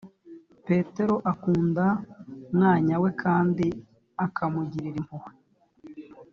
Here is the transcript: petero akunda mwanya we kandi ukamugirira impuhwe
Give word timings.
petero 0.67 1.15
akunda 1.31 1.85
mwanya 2.55 2.95
we 3.03 3.09
kandi 3.23 3.65
ukamugirira 4.25 4.97
impuhwe 5.01 5.33